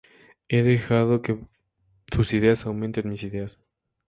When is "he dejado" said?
0.47-1.21